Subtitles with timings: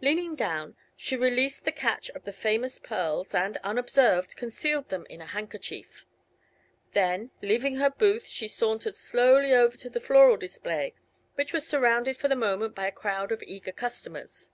[0.00, 5.20] Leaning down, she released the catch of the famous pearls and unobserved concealed them in
[5.20, 6.06] a handkerchief.
[6.92, 10.94] Then, leaving her booth, she sauntered slowly over to the floral display,
[11.34, 14.48] which was surrounded for the moment by a crowd of eager customers.